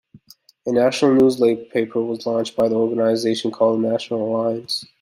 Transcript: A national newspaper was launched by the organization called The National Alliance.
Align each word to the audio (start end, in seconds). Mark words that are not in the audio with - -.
A 0.65 0.71
national 0.71 1.13
newspaper 1.13 2.01
was 2.01 2.25
launched 2.25 2.55
by 2.55 2.67
the 2.67 2.73
organization 2.73 3.51
called 3.51 3.83
The 3.83 3.87
National 3.89 4.35
Alliance. 4.35 4.83